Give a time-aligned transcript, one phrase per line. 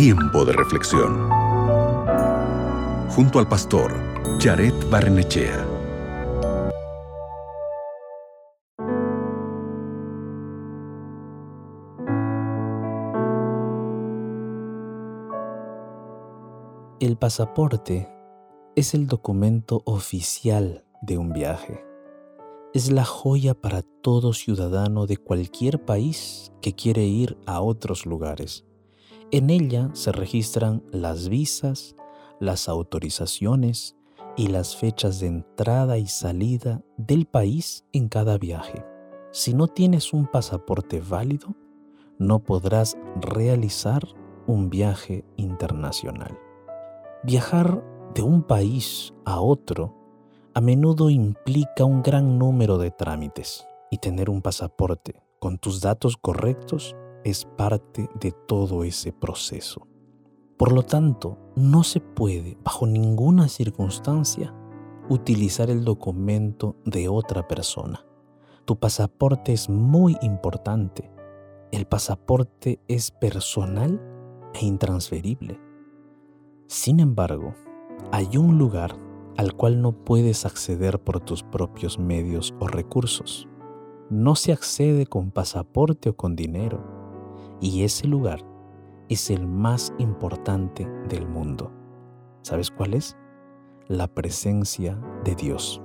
[0.00, 1.28] Tiempo de reflexión.
[3.10, 3.92] Junto al pastor
[4.38, 5.66] Jared Barnechea.
[17.00, 18.08] El pasaporte
[18.76, 21.84] es el documento oficial de un viaje.
[22.72, 28.67] Es la joya para todo ciudadano de cualquier país que quiere ir a otros lugares.
[29.30, 31.94] En ella se registran las visas,
[32.40, 33.94] las autorizaciones
[34.38, 38.86] y las fechas de entrada y salida del país en cada viaje.
[39.30, 41.54] Si no tienes un pasaporte válido,
[42.18, 44.08] no podrás realizar
[44.46, 46.38] un viaje internacional.
[47.22, 47.84] Viajar
[48.14, 49.94] de un país a otro
[50.54, 56.16] a menudo implica un gran número de trámites y tener un pasaporte con tus datos
[56.16, 59.86] correctos es parte de todo ese proceso.
[60.56, 64.54] Por lo tanto, no se puede, bajo ninguna circunstancia,
[65.08, 68.04] utilizar el documento de otra persona.
[68.64, 71.10] Tu pasaporte es muy importante.
[71.70, 74.00] El pasaporte es personal
[74.54, 75.60] e intransferible.
[76.66, 77.54] Sin embargo,
[78.10, 78.96] hay un lugar
[79.38, 83.48] al cual no puedes acceder por tus propios medios o recursos.
[84.10, 86.97] No se accede con pasaporte o con dinero.
[87.60, 88.44] Y ese lugar
[89.08, 91.72] es el más importante del mundo.
[92.42, 93.16] ¿Sabes cuál es?
[93.88, 95.82] La presencia de Dios.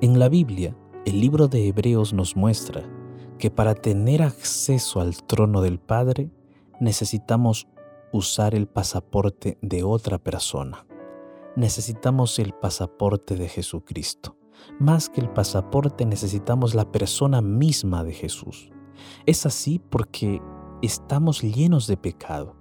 [0.00, 2.84] En la Biblia, el libro de Hebreos nos muestra
[3.38, 6.30] que para tener acceso al trono del Padre
[6.80, 7.68] necesitamos
[8.12, 10.86] usar el pasaporte de otra persona.
[11.56, 14.36] Necesitamos el pasaporte de Jesucristo.
[14.78, 18.70] Más que el pasaporte necesitamos la persona misma de Jesús.
[19.26, 20.40] Es así porque
[20.82, 22.54] estamos llenos de pecado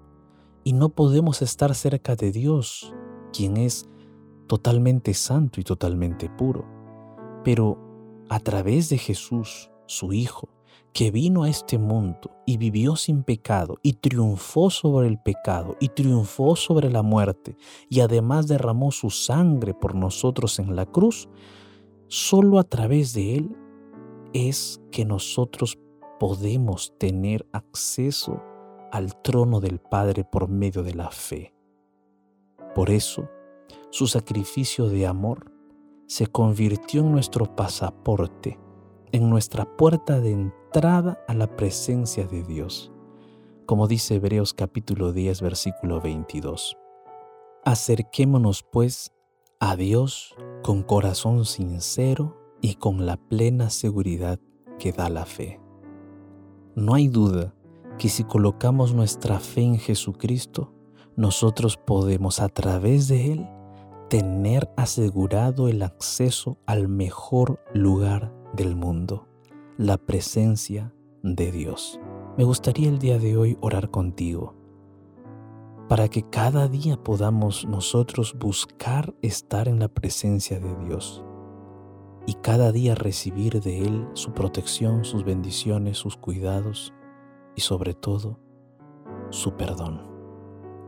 [0.64, 2.94] y no podemos estar cerca de Dios,
[3.34, 3.88] quien es
[4.48, 6.66] totalmente santo y totalmente puro.
[7.44, 7.78] Pero
[8.30, 10.50] a través de Jesús, su Hijo,
[10.94, 15.90] que vino a este mundo y vivió sin pecado y triunfó sobre el pecado y
[15.90, 17.58] triunfó sobre la muerte
[17.90, 21.28] y además derramó su sangre por nosotros en la cruz,
[22.08, 23.56] solo a través de Él
[24.34, 25.78] es que nosotros
[26.20, 28.42] podemos tener acceso
[28.92, 31.54] al trono del Padre por medio de la fe.
[32.74, 33.30] Por eso,
[33.90, 35.52] su sacrificio de amor
[36.08, 38.60] se convirtió en nuestro pasaporte,
[39.12, 42.92] en nuestra puerta de entrada a la presencia de Dios,
[43.66, 46.78] como dice Hebreos capítulo 10, versículo 22.
[47.64, 49.12] Acerquémonos pues
[49.60, 54.40] a Dios con corazón sincero y con la plena seguridad
[54.78, 55.65] que da la fe.
[56.76, 57.54] No hay duda
[57.98, 60.74] que si colocamos nuestra fe en Jesucristo,
[61.16, 63.48] nosotros podemos a través de Él
[64.10, 69.26] tener asegurado el acceso al mejor lugar del mundo,
[69.78, 70.94] la presencia
[71.24, 71.98] de Dios.
[72.38, 74.54] Me gustaría el día de hoy orar contigo
[75.88, 81.24] para que cada día podamos nosotros buscar estar en la presencia de Dios
[82.28, 86.94] y cada día recibir de Él su protección, sus bendiciones, sus cuidados
[87.56, 88.40] y sobre todo
[89.30, 90.02] su perdón.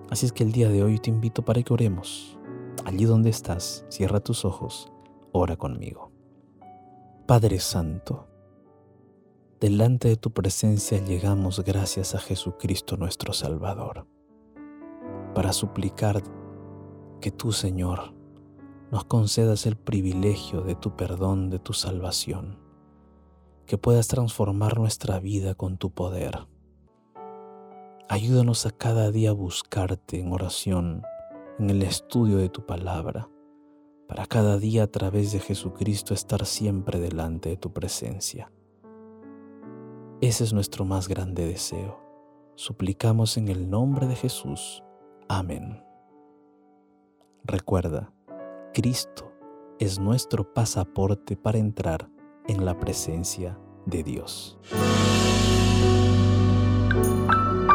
[0.09, 2.38] Así es que el día de hoy te invito para que oremos.
[2.86, 4.92] Allí donde estás, cierra tus ojos,
[5.31, 6.12] ora conmigo.
[7.28, 8.28] Padre Santo,
[9.59, 14.08] delante de tu presencia llegamos gracias a Jesucristo nuestro Salvador,
[15.36, 16.24] para suplicar
[17.19, 18.14] que tú, Señor,
[18.92, 22.58] nos concedas el privilegio de tu perdón, de tu salvación,
[23.66, 26.48] que puedas transformar nuestra vida con tu poder.
[28.08, 31.03] Ayúdanos a cada día a buscarte en oración,
[31.59, 33.30] en el estudio de tu palabra,
[34.08, 38.50] para cada día a través de Jesucristo estar siempre delante de tu presencia.
[40.22, 42.00] Ese es nuestro más grande deseo.
[42.56, 44.81] Suplicamos en el nombre de Jesús.
[45.28, 45.83] Amén.
[47.44, 48.13] Recuerda,
[48.77, 49.33] Cristo
[49.79, 52.12] es nuestro pasaporte para entrar
[52.47, 53.57] en la presencia
[53.88, 54.59] de Dios.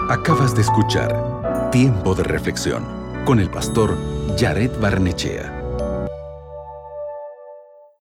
[0.08, 2.84] Acabas de escuchar Tiempo de Reflexión
[3.24, 3.96] con el pastor
[4.38, 5.61] Jared Barnechea.